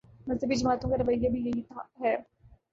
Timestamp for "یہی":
1.41-1.61